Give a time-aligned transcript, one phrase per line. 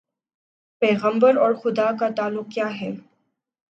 [0.81, 2.91] پیغمبر اور خدا کا تعلق کیا ہے؟